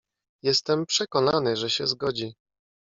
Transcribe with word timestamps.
"Jestem 0.43 0.85
przekonany, 0.85 1.55
że 1.55 1.69
się 1.69 1.87
zgodzi." 1.87 2.33